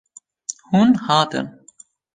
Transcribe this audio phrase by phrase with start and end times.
[0.69, 1.47] Hûn hatin.